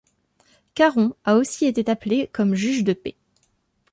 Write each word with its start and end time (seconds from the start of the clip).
Caron 0.73 1.13
a 1.25 1.35
aussi 1.35 1.65
été 1.67 1.87
appelé 1.87 2.27
comme 2.33 2.55
juge 2.55 2.83
de 2.83 2.93
paix. 2.93 3.15